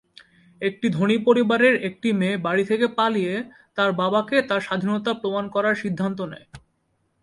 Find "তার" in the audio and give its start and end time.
3.77-3.89, 4.41-4.61